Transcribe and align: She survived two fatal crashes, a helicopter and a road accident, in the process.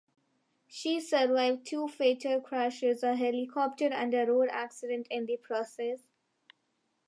She 0.67 0.99
survived 0.99 1.63
two 1.67 1.87
fatal 1.87 2.41
crashes, 2.41 3.03
a 3.03 3.15
helicopter 3.15 3.93
and 3.93 4.11
a 4.15 4.25
road 4.25 4.49
accident, 4.51 5.05
in 5.11 5.27
the 5.27 5.37
process. 5.37 5.99